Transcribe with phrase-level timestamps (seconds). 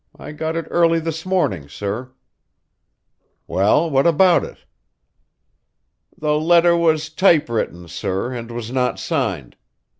[0.17, 2.09] I got it early this morning, sir."
[3.45, 4.57] "Well, what about it?"
[6.17, 9.57] "The letter was typewritten, sir, and was not signed.